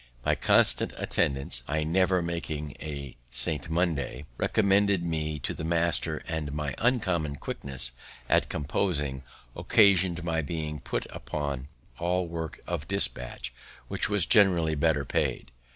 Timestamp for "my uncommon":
6.53-7.35